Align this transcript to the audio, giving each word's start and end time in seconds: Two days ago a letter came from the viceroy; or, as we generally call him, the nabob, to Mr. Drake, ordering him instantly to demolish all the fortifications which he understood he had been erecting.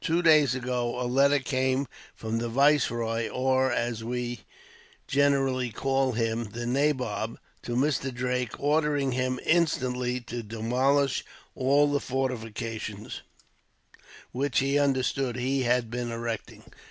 Two 0.03 0.23
days 0.23 0.55
ago 0.55 0.99
a 0.99 1.05
letter 1.05 1.37
came 1.37 1.87
from 2.15 2.39
the 2.39 2.49
viceroy; 2.49 3.29
or, 3.29 3.71
as 3.71 4.03
we 4.03 4.39
generally 5.07 5.69
call 5.69 6.13
him, 6.13 6.45
the 6.53 6.65
nabob, 6.65 7.37
to 7.61 7.75
Mr. 7.75 8.11
Drake, 8.11 8.59
ordering 8.59 9.11
him 9.11 9.39
instantly 9.45 10.19
to 10.21 10.41
demolish 10.41 11.23
all 11.53 11.85
the 11.91 11.99
fortifications 11.99 13.21
which 14.31 14.57
he 14.57 14.79
understood 14.79 15.35
he 15.35 15.61
had 15.61 15.91
been 15.91 16.09
erecting. 16.11 16.63